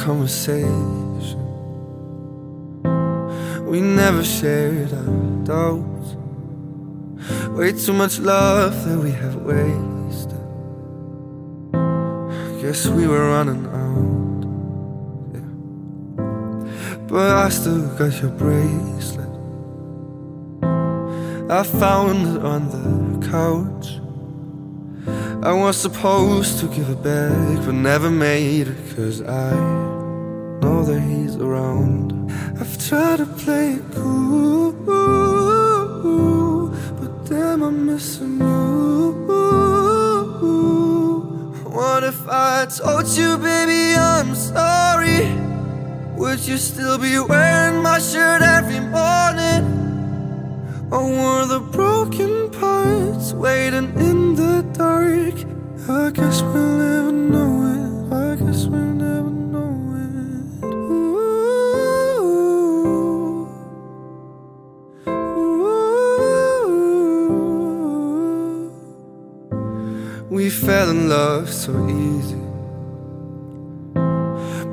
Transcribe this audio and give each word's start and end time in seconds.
conversation. 0.00 1.38
We 3.66 3.80
never 3.80 4.24
shared 4.24 4.92
our 4.92 5.44
doubts. 5.44 6.16
Way 7.50 7.72
too 7.72 7.92
much 7.92 8.18
love 8.18 8.84
that 8.84 8.98
we 8.98 9.10
have 9.12 9.36
wasted. 9.36 10.40
Guess 12.62 12.86
we 12.88 13.06
were 13.06 13.30
running 13.30 13.66
out. 13.66 14.42
Yeah. 15.34 15.50
But 17.06 17.30
I 17.44 17.48
still 17.50 17.86
got 17.98 18.20
your 18.22 18.30
bracelet. 18.30 19.28
I 21.50 21.62
found 21.62 22.36
it 22.36 22.44
on 22.44 22.62
the 22.70 23.26
couch. 23.28 24.00
I 25.42 25.52
was 25.52 25.76
supposed 25.76 26.58
to 26.60 26.66
give 26.66 26.88
it 26.90 27.02
back, 27.02 27.64
but 27.64 27.74
never 27.74 28.10
made 28.10 28.68
it, 28.68 28.96
cause 28.96 29.22
I 29.22 29.99
know 30.60 30.84
that 30.84 31.00
he's 31.00 31.36
around. 31.36 32.30
I've 32.60 32.76
tried 32.88 33.18
to 33.18 33.26
play 33.26 33.74
it 33.74 33.84
cool, 33.94 34.72
but 37.00 37.24
damn, 37.26 37.62
I'm 37.62 37.86
missing 37.86 38.38
you. 38.38 38.70
What 41.64 42.04
if 42.04 42.28
I 42.28 42.66
told 42.66 43.06
you, 43.08 43.38
baby, 43.38 43.94
I'm 43.96 44.34
sorry? 44.34 45.28
Would 46.16 46.40
you 46.40 46.58
still 46.58 46.98
be 46.98 47.18
wearing 47.18 47.82
my 47.82 47.98
shirt 47.98 48.42
every 48.42 48.80
morning? 48.80 49.64
Or 50.90 51.08
were 51.08 51.46
the 51.46 51.60
broken 51.60 52.50
parts 52.50 53.32
waiting 53.32 53.94
in 53.98 54.34
the 54.34 54.62
dark? 54.72 55.34
I 55.88 56.10
guess 56.10 56.42
we'll 56.42 56.78
never 56.78 57.12
know 57.12 57.59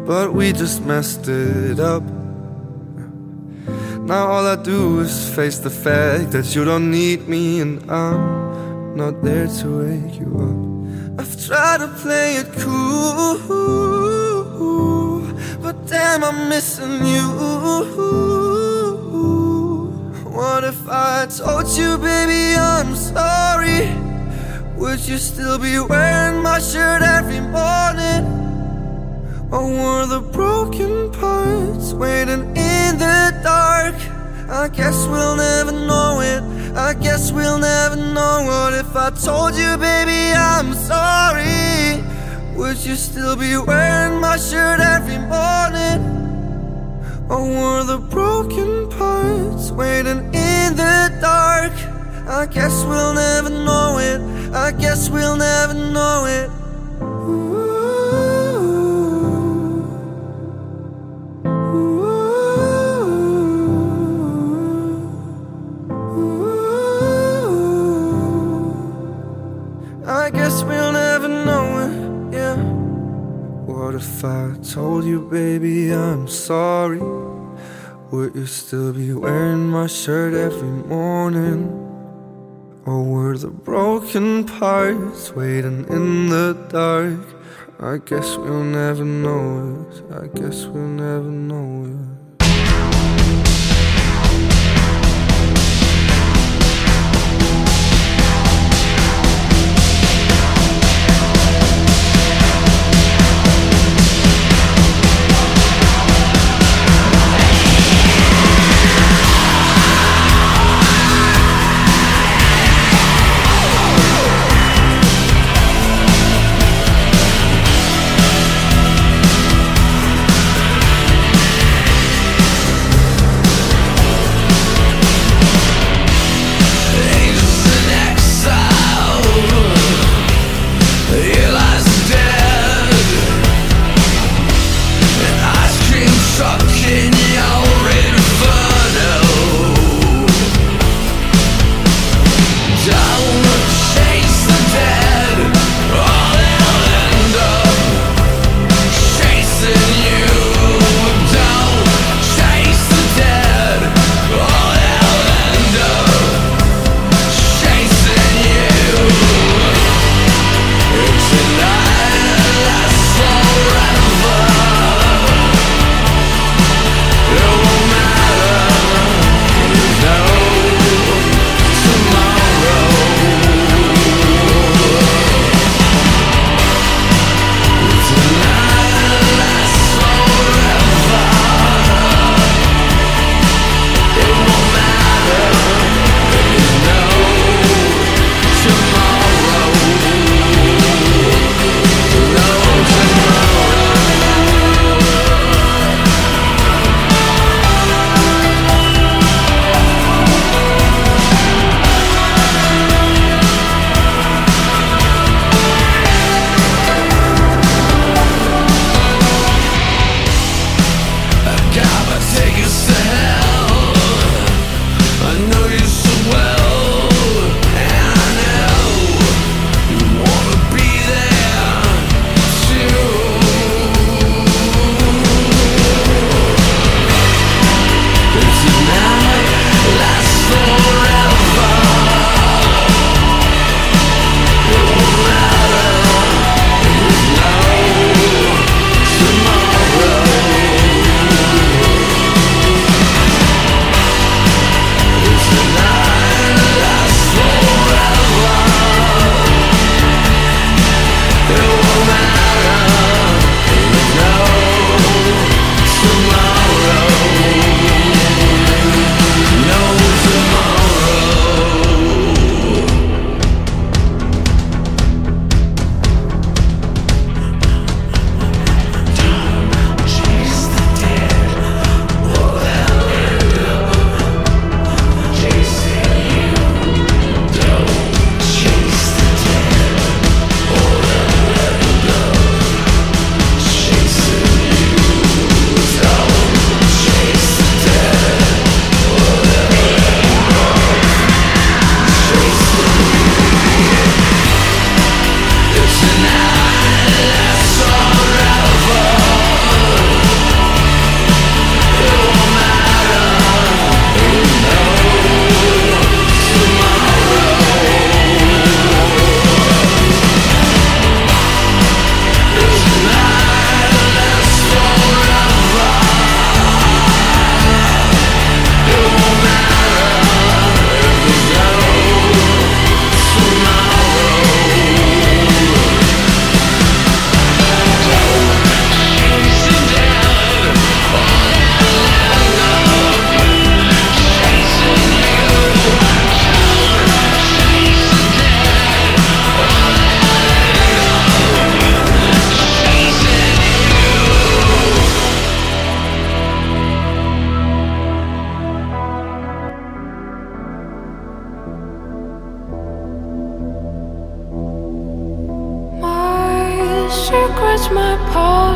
But 0.07 0.33
we 0.33 0.53
just 0.53 0.85
messed 0.85 1.27
it 1.27 1.81
up. 1.81 2.01
Now 4.07 4.27
all 4.27 4.47
I 4.47 4.55
do 4.55 5.01
is 5.01 5.35
face 5.35 5.57
the 5.57 5.69
fact 5.69 6.31
that 6.31 6.55
you 6.55 6.63
don't 6.63 6.89
need 6.89 7.27
me 7.27 7.59
and 7.59 7.91
I'm 7.91 8.95
not 8.95 9.21
there 9.21 9.47
to 9.47 9.67
wake 9.83 10.17
you 10.17 10.31
up. 10.47 11.19
I've 11.19 11.45
tried 11.45 11.79
to 11.79 11.89
play 11.89 12.37
it 12.37 12.47
cool, 12.53 13.37
but 15.61 15.75
damn, 15.87 16.23
I'm 16.23 16.47
missing 16.47 17.05
you. 17.05 17.27
What 20.31 20.63
if 20.63 20.87
I 20.87 21.25
told 21.25 21.67
you, 21.77 21.97
baby, 21.97 22.55
I'm 22.55 22.95
sorry? 22.95 23.91
Would 24.77 25.05
you 25.05 25.17
still 25.17 25.57
be 25.59 25.79
wearing 25.81 26.41
my 26.41 26.59
shirt 26.59 27.01
every 27.01 27.41
morning? 27.41 28.36
Or 29.49 29.63
were 29.63 30.05
the 30.05 30.19
broken 30.19 31.09
parts 31.11 31.93
waiting 31.93 32.43
in 32.57 32.97
the 32.99 33.39
dark? 33.43 33.95
I 34.49 34.67
guess 34.67 35.07
we'll 35.07 35.37
never 35.37 35.71
know 35.71 36.19
it. 36.19 36.43
I 36.75 36.93
guess 36.93 37.31
we'll 37.31 37.57
never 37.57 37.95
know 37.95 38.43
what 38.45 38.73
if 38.73 38.93
I 38.93 39.09
told 39.11 39.55
you, 39.55 39.77
baby, 39.77 40.33
I'm 40.35 40.73
sorry. 40.73 42.03
Would 42.57 42.77
you 42.85 42.95
still 42.95 43.37
be 43.37 43.57
wearing 43.57 44.19
my 44.19 44.35
shirt 44.35 44.81
every 44.81 45.17
morning? 45.17 46.17
Or 47.29 47.47
were 47.47 47.83
the 47.85 47.99
broken 47.99 48.89
parts 48.89 49.71
waiting 49.71 50.25
in 50.33 50.75
the 50.75 51.17
dark? 51.21 51.71
I 52.27 52.47
guess 52.47 52.83
we'll 52.83 53.13
never 53.13 53.49
know 53.49 53.97
it. 53.97 54.19
I 54.53 54.71
guess 54.71 55.09
we'll 55.09 55.37
never 55.37 55.73
know 55.73 56.25
it. 56.25 56.56
Told 74.77 75.05
you, 75.05 75.19
baby, 75.21 75.91
I'm 75.91 76.27
sorry? 76.27 77.01
Would 78.11 78.35
you 78.35 78.45
still 78.45 78.93
be 78.93 79.11
wearing 79.11 79.67
my 79.69 79.87
shirt 79.87 80.35
every 80.35 80.75
morning? 80.87 81.61
Or 82.85 83.01
were 83.03 83.35
the 83.39 83.49
broken 83.49 84.45
parts 84.45 85.31
waiting 85.31 85.83
in 85.89 86.29
the 86.29 86.53
dark? 86.69 87.25
I 87.79 87.97
guess 87.97 88.37
we'll 88.37 88.69
never 88.81 89.03
know 89.03 89.87
it. 89.89 89.93
I 90.21 90.27
guess 90.39 90.67
we'll 90.67 90.93
never 91.07 91.31
know 91.49 91.85
it. 91.93 92.16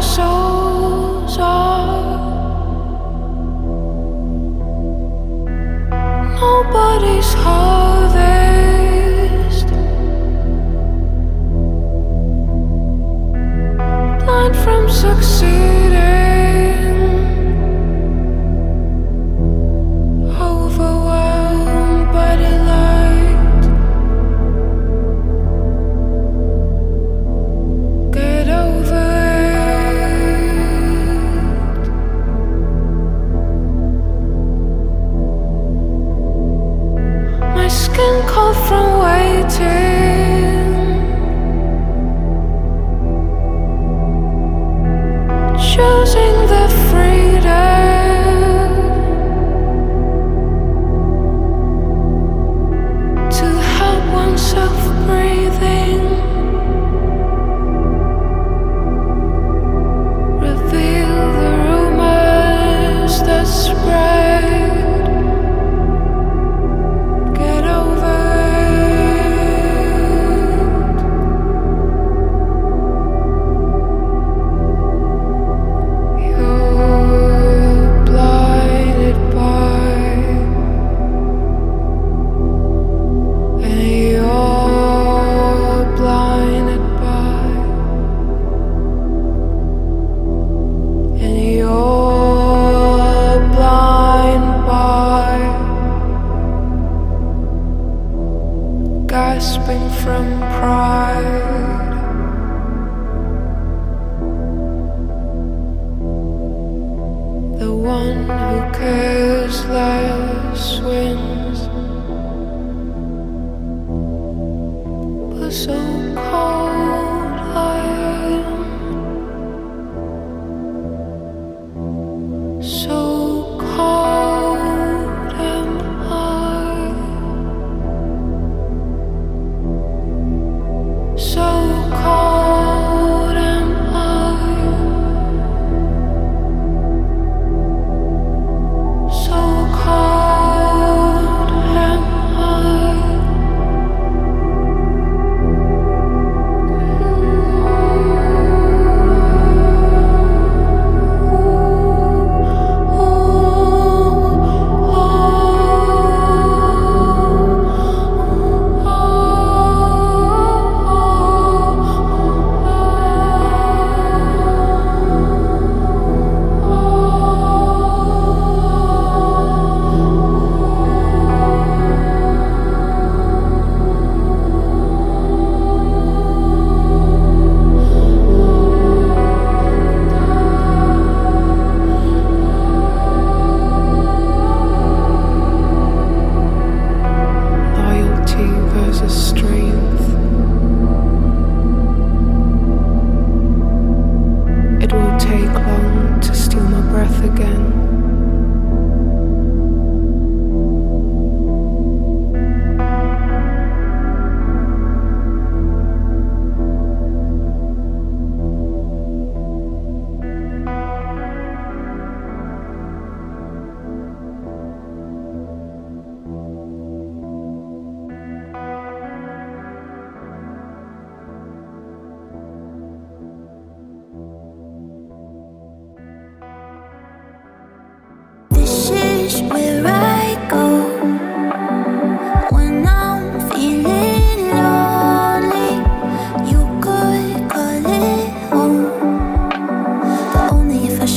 手。 0.02 0.51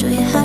show 0.04 0.10
you 0.10 0.20
how 0.20 0.43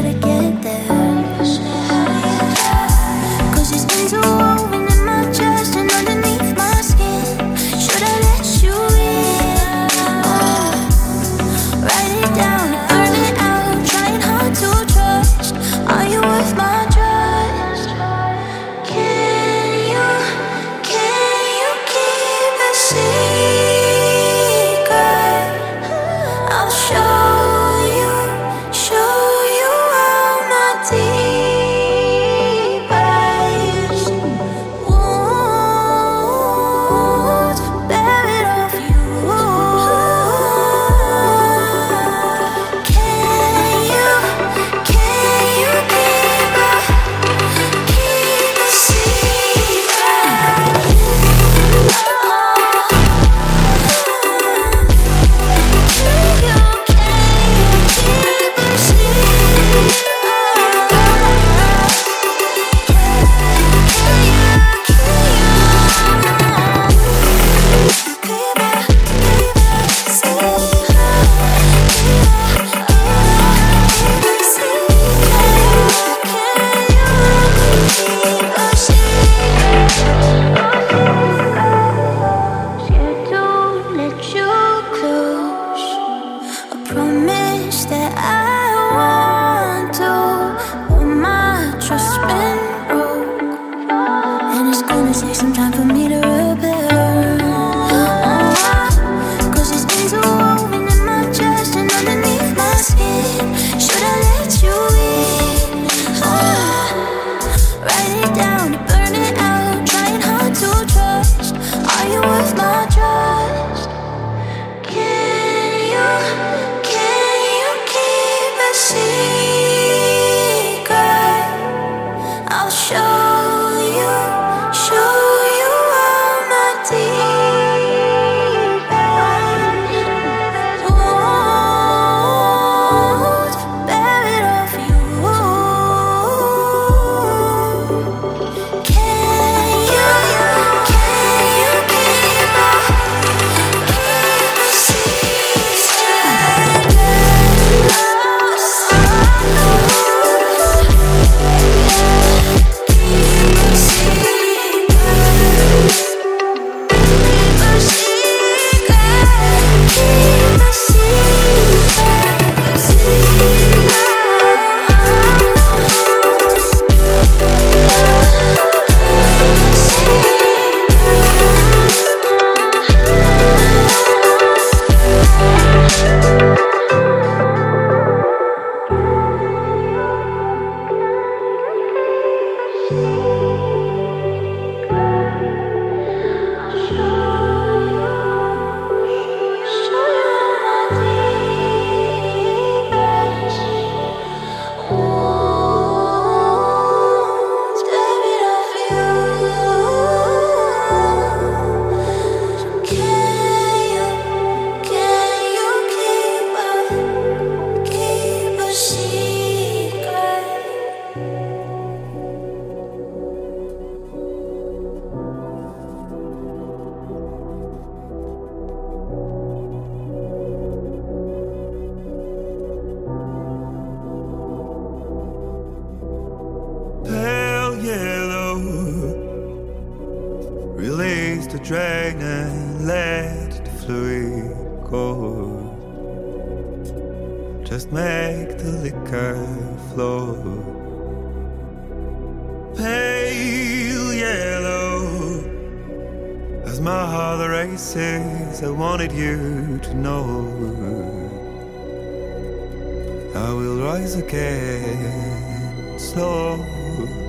I 253.39 253.53
will 253.53 253.77
rise 253.81 254.15
again, 254.15 255.97
slow. 255.97 257.28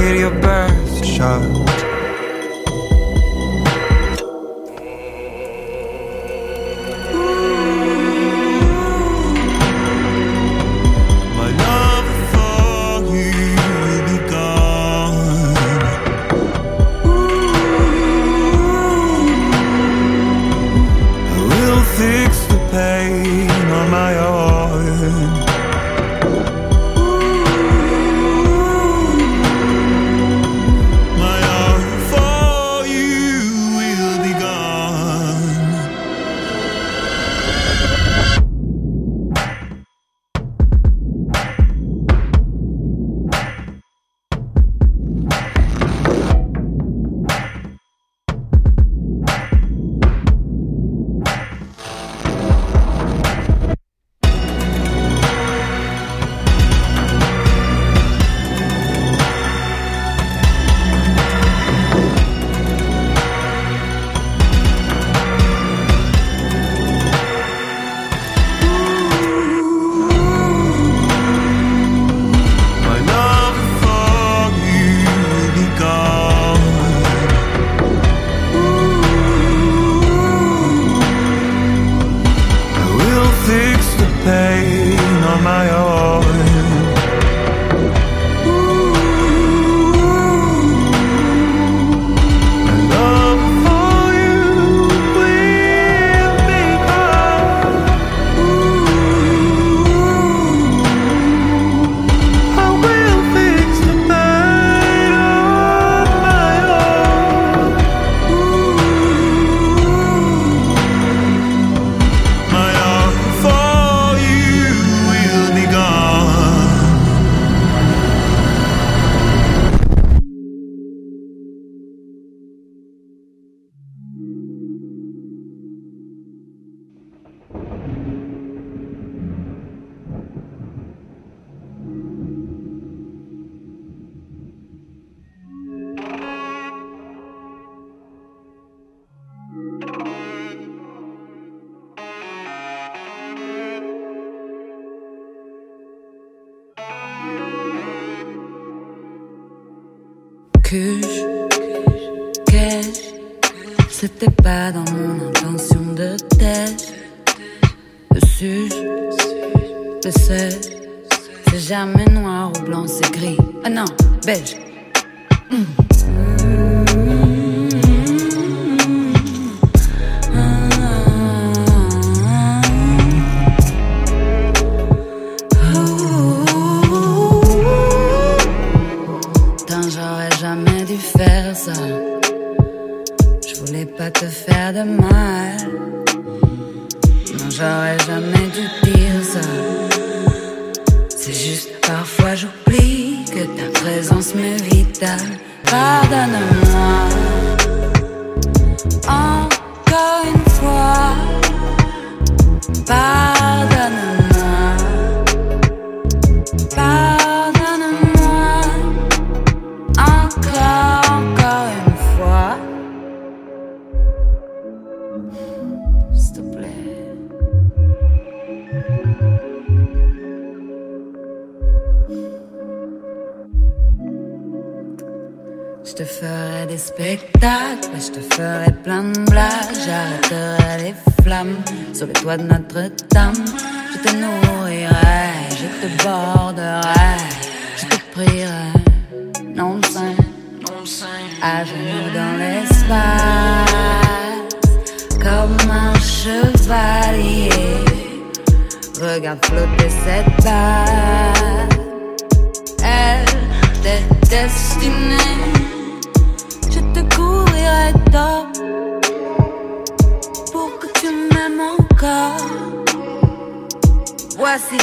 It 0.00 0.20
your 0.20 0.30
best 0.30 1.04
shot 1.04 1.87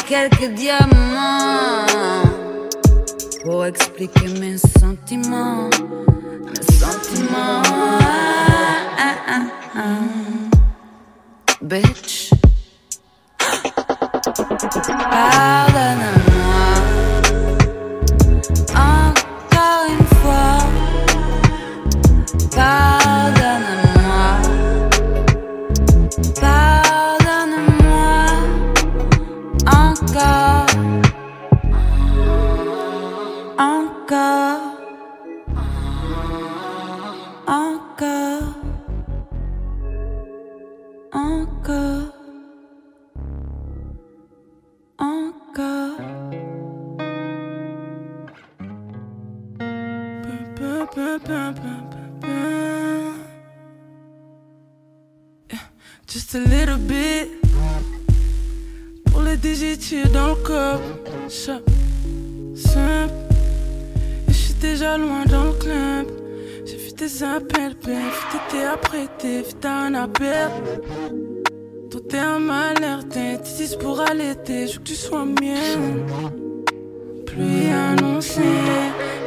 quelques 0.07 0.53
diamants 0.53 1.85
pour 3.43 3.65
expliquer 3.65 4.27
mes 4.39 4.57
sentiments, 4.57 5.69
mes 6.45 6.75
sentiments. 6.75 7.61
Ah, 8.97 9.15
ah, 9.27 9.41
ah. 9.75 9.81
Bitch. 11.61 12.29
Pardonne-moi 15.11 16.14
digitiers 59.85 60.11
dans 60.11 60.29
le 60.29 60.35
corps. 60.35 60.81
Simple. 61.27 61.71
Et 64.27 64.31
je 64.31 64.33
suis 64.33 64.53
déjà 64.55 64.97
loin 64.97 65.25
dans 65.25 65.45
le 65.45 65.53
club. 65.53 66.07
J'ai 66.65 66.77
vu 66.77 66.91
tes 66.93 67.23
appels, 67.23 67.75
ben. 67.85 68.01
T'étais 68.31 68.65
apprêté, 68.65 69.41
vu 69.41 69.53
t'as 69.59 69.87
un 69.87 69.93
appel. 69.95 70.49
Toi 71.91 72.01
un 72.19 72.39
m'alerter. 72.39 73.37
T'es 73.43 73.65
dis 73.65 73.77
pour 73.77 73.99
allaiter, 73.99 74.67
je 74.67 74.73
veux 74.73 74.79
que 74.79 74.83
tu 74.83 74.95
sois 74.95 75.25
mienne. 75.25 76.05
Pluie 77.25 77.69
annoncée. 77.71 78.41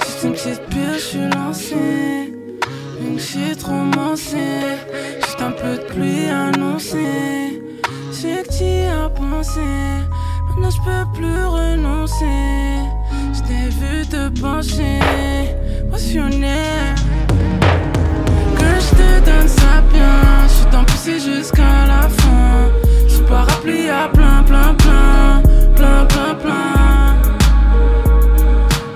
Juste 0.04 0.24
une 0.24 0.32
petite 0.32 0.62
pile, 0.70 0.94
je 0.94 0.98
suis 0.98 1.28
lancée. 1.34 2.34
Une 3.00 3.16
petite 3.16 3.62
romancée. 3.62 4.76
Juste 5.22 5.40
un 5.40 5.52
peu 5.52 5.76
de 5.76 5.84
pluie 5.88 6.28
annoncée. 6.28 7.62
J'ai 8.12 8.42
que 8.42 8.48
t'y 8.48 8.86
as 8.86 9.08
pensé. 9.10 9.60
Maintenant 10.58 10.70
je 10.70 10.80
peux 10.80 11.12
plus 11.12 11.44
renoncer. 11.44 12.24
Je 13.32 13.40
t'ai 13.46 13.68
vu 13.68 14.04
te 14.06 14.40
pencher. 14.40 14.98
Passionné. 15.88 16.64
Que 18.58 18.70
je 18.84 18.90
te 18.90 19.24
donne 19.24 19.46
ça 19.46 19.82
bien. 19.92 20.48
Je 20.48 20.52
suis 20.54 20.66
t'en 20.66 20.82
pousser 20.82 21.20
jusqu'à 21.20 21.86
la 21.86 22.08
fin. 22.08 22.70
Sous 23.08 23.22
parapluie 23.22 23.88
à 23.88 24.08
plein, 24.08 24.42
plein, 24.42 24.74
plein. 24.74 25.42
Plein, 25.76 26.04
plein, 26.06 26.34
plein. 26.34 27.16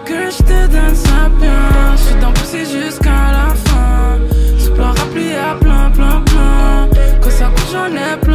Que 0.04 0.30
je 0.32 0.42
te 0.42 0.66
donne 0.66 0.96
ça 0.96 1.28
bien. 1.40 1.96
Je 1.96 2.02
suis 2.02 2.16
t'en 2.16 2.32
pousser 2.32 2.64
jusqu'à 2.64 3.22
la 3.38 3.54
fin. 3.54 4.18
Sous 4.58 4.72
parapluie 4.72 5.34
à 5.34 5.54
plein, 5.60 5.90
plein, 5.92 6.20
plein. 6.22 6.88
Quand 7.20 7.30
ça 7.30 7.44
coûte, 7.54 7.70
j'en 7.72 7.86
ai 7.86 8.16
plein. 8.20 8.31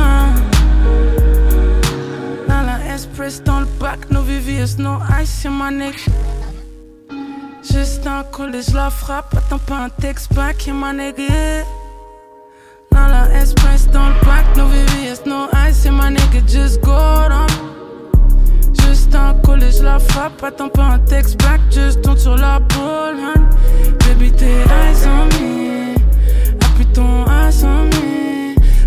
Express 3.27 3.43
dans 3.43 3.59
le 3.59 3.65
bac, 3.79 4.09
no 4.09 4.21
VVS, 4.21 4.77
no 4.77 4.99
ice, 5.21 5.39
c'est 5.41 5.49
ma 5.49 5.69
neck. 5.69 6.05
Juste 7.61 8.07
un 8.07 8.23
collège, 8.23 8.73
la 8.73 8.89
frappe, 8.89 9.35
attends 9.35 9.59
pas 9.59 9.79
un 9.85 9.89
texte 9.89 10.33
back, 10.33 10.65
y'a 10.65 10.73
ma 10.73 10.93
nigga. 10.93 11.65
Dans 12.91 13.07
la 13.07 13.41
express 13.41 13.87
dans 13.91 14.09
le 14.09 14.57
no 14.57 14.67
VVS, 14.67 15.25
no 15.25 15.47
ice, 15.67 15.75
c'est 15.75 15.91
ma 15.91 16.09
nigga, 16.09 16.39
just 16.47 16.81
go 16.81 16.91
on. 16.93 17.47
Juste 18.85 19.13
un 19.13 19.33
collège, 19.43 19.81
la 19.81 19.99
frappe, 19.99 20.41
attends 20.43 20.69
pas 20.69 20.83
un 20.83 20.99
texte 20.99 21.37
back, 21.43 21.59
just 21.69 22.01
tourne 22.01 22.17
sur 22.17 22.37
la 22.37 22.59
man. 22.59 23.49
Baby, 24.07 24.31
tes 24.31 24.45
eyes 24.45 25.05
on 25.05 25.25
me, 25.37 25.95
appuie 26.61 26.85
ton 26.93 27.25
ass 27.25 27.63
on 27.63 27.85
me. 27.87 28.26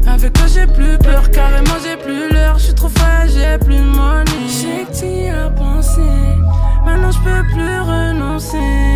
Avec 0.07 0.33
toi 0.33 0.47
j'ai 0.47 0.67
plus 0.67 0.99
peur, 0.99 1.31
carrément 1.31 1.79
j'ai 1.83 1.97
plus 1.97 2.33
l'heure, 2.33 2.59
je 2.59 2.65
suis 2.65 2.75
trop 2.75 2.89
frais, 2.89 3.29
j'ai 3.29 3.59
plus 3.59 3.77
de 3.77 3.83
money. 3.83 4.31
J'ai 4.49 4.85
que 4.85 4.93
t'y 4.93 5.29
as 5.29 5.51
pensé, 5.51 6.01
maintenant 6.85 7.11
je 7.11 7.19
peux 7.19 7.43
plus 7.53 7.81
renoncer. 7.81 8.90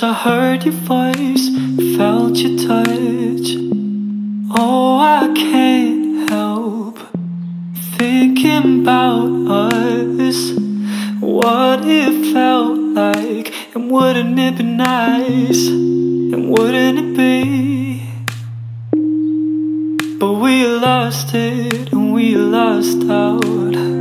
Once 0.00 0.16
I 0.16 0.30
heard 0.30 0.64
your 0.64 0.74
voice, 0.74 1.48
felt 1.96 2.36
your 2.36 2.56
touch. 2.56 3.48
Oh, 4.56 4.96
I 5.00 5.32
can't 5.34 6.30
help 6.30 7.00
thinking 7.96 8.82
about 8.82 9.26
us. 9.50 10.52
What 11.18 11.80
it 11.84 12.32
felt 12.32 12.78
like, 12.78 13.52
and 13.74 13.90
wouldn't 13.90 14.38
it 14.38 14.58
be 14.58 14.62
nice? 14.62 15.66
And 15.66 16.48
wouldn't 16.48 16.98
it 17.00 17.16
be? 17.16 18.08
But 20.20 20.34
we 20.34 20.64
lost 20.64 21.34
it, 21.34 21.90
and 21.92 22.14
we 22.14 22.36
lost 22.36 23.02
out. 23.10 23.97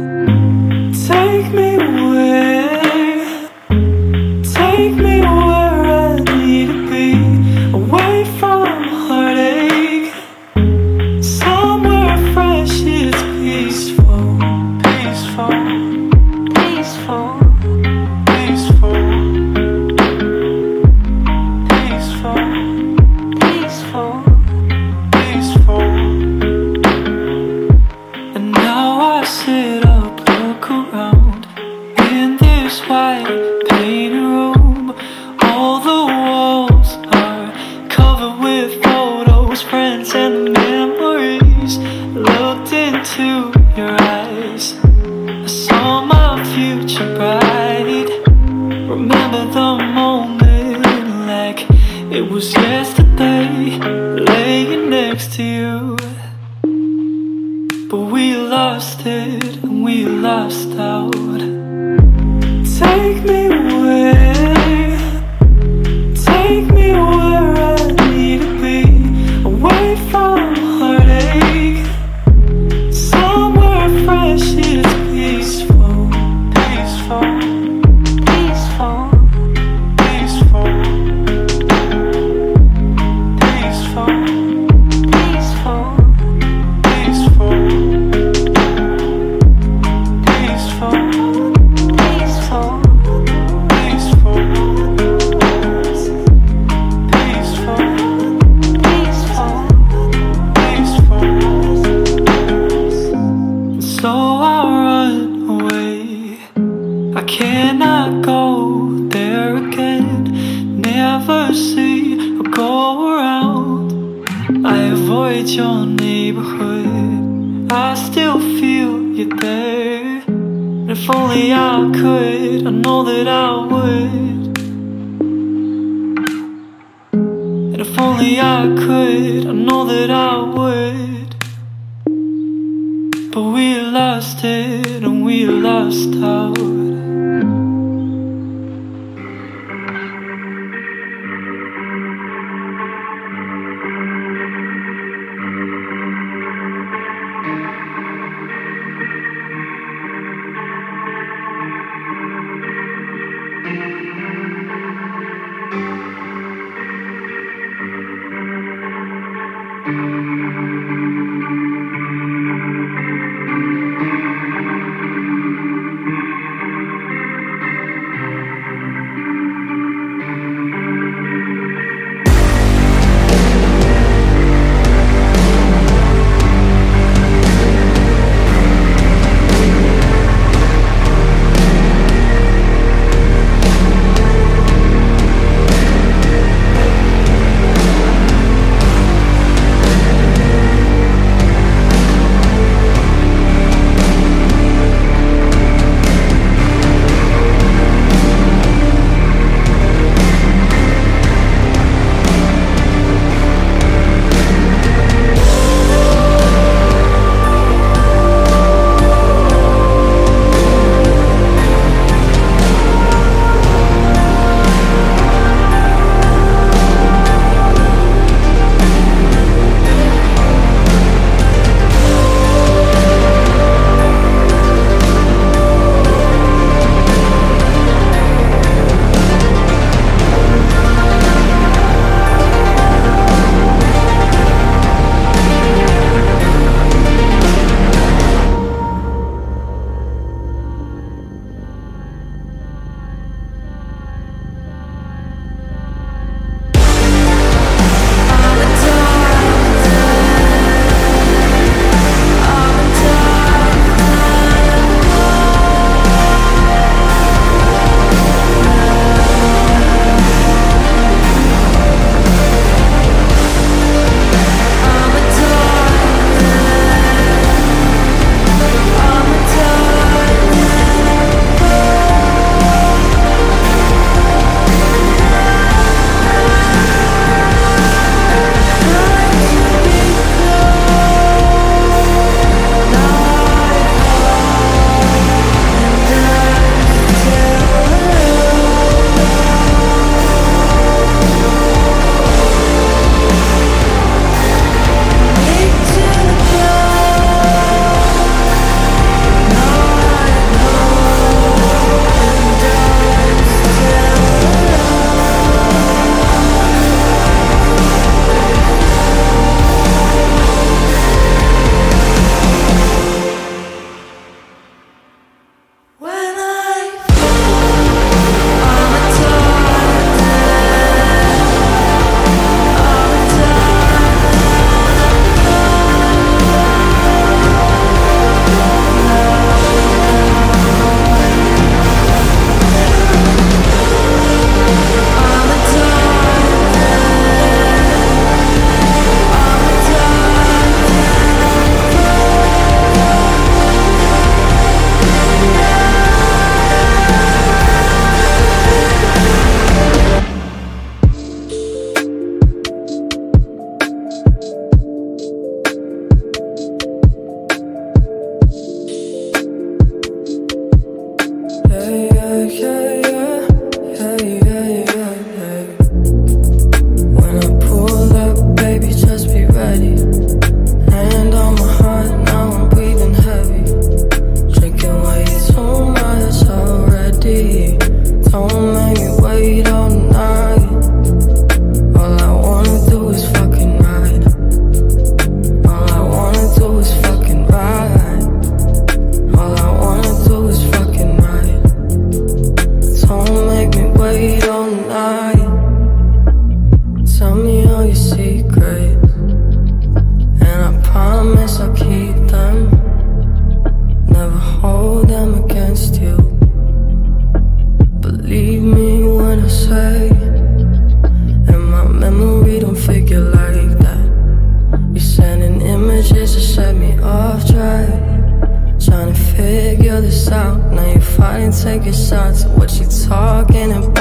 taking 421.68 421.92
shots. 421.92 422.46
What 422.46 422.72
you 422.80 422.86
talking 422.86 423.74
about? 423.74 423.97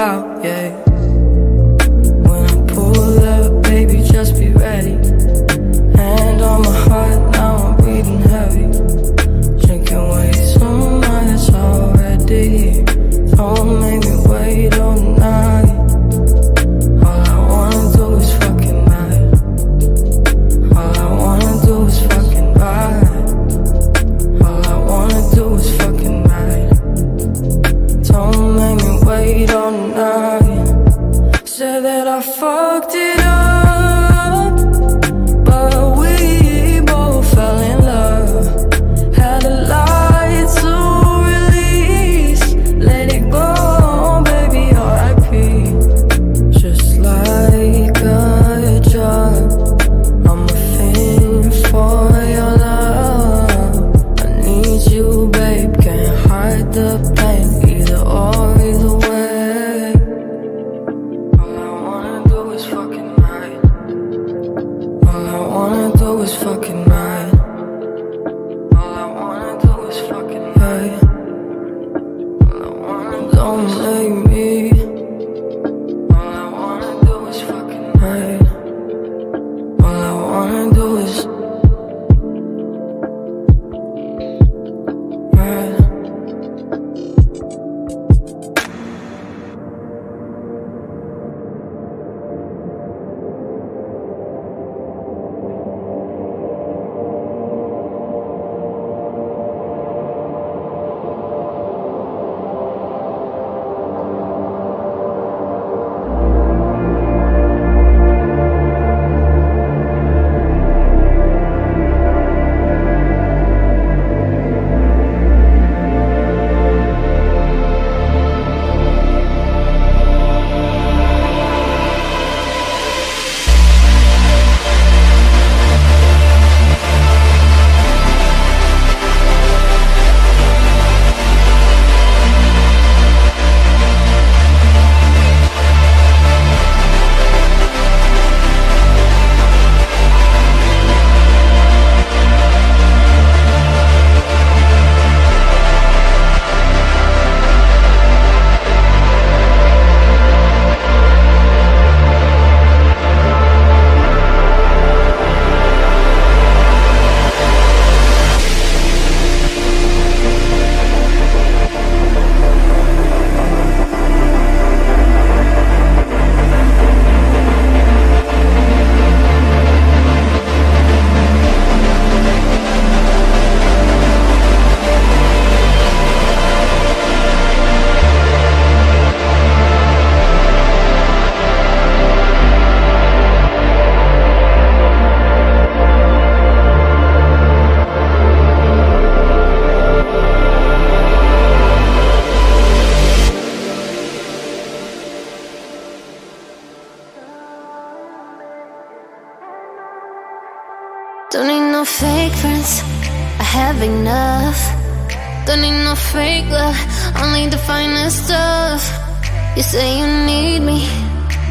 Say 209.66 209.98
you 209.98 210.06
need 210.26 210.60
me, 210.60 210.78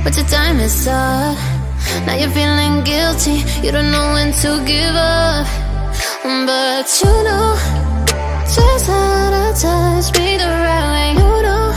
but 0.04 0.16
your 0.16 0.26
time 0.28 0.60
is 0.62 0.88
up. 0.88 1.38
Now 2.06 2.16
you're 2.16 2.30
feeling 2.30 2.82
guilty, 2.84 3.44
you 3.64 3.72
don't 3.74 3.92
know 3.92 4.14
when 4.16 4.32
to 4.42 4.52
give 4.66 4.96
up. 4.96 5.46
But 6.24 6.88
you 7.02 7.14
know, 7.28 7.48
just 8.56 8.88
how 8.88 9.30
to 9.36 9.44
touch 9.62 10.08
me 10.18 10.38
the 10.38 10.50
right 10.66 10.88
way. 10.94 11.10
You 11.22 11.32
know 11.48 11.68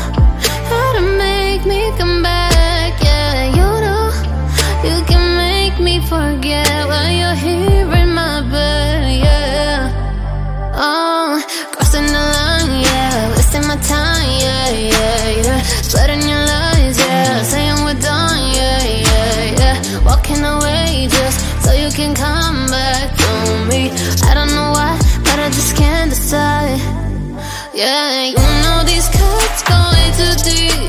how 0.71 0.89
to 0.99 1.03
make 1.27 1.67
me 1.67 1.81
come 1.99 2.23
back. 2.23 2.93
Yeah, 3.03 3.57
you 3.59 3.71
know 3.85 4.05
you 4.87 4.97
can 5.11 5.25
make 5.45 5.77
me 5.81 5.95
forget 6.07 6.87
while 6.87 7.11
you're 7.21 7.35
here 7.35 7.68
can 21.99 22.15
come 22.15 22.69
back 22.69 23.11
to 23.17 23.67
me. 23.69 23.91
I 24.23 24.33
don't 24.33 24.55
know 24.55 24.71
why, 24.71 24.97
but 25.25 25.41
I 25.41 25.49
just 25.51 25.75
can't 25.75 26.09
decide. 26.09 26.79
Yeah, 27.75 28.23
you 28.23 28.37
know 28.63 28.85
these 28.87 29.09
cuts 29.09 29.63
go 29.65 29.77
way 29.91 30.07
too 30.15 30.35
deep. 30.45 30.88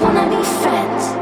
wanna 0.00 0.28
be 0.30 0.42
friends. 0.44 1.17